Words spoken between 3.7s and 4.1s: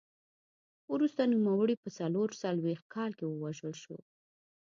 شو